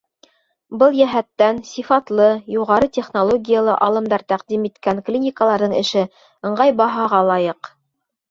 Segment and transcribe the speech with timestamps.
[0.83, 6.07] Был йәһәттән, сифатлы, юғары технологиялы алымдар тәҡдим иткән клиникаларҙың эше
[6.51, 7.71] ыңғай баһаға лайыҡ.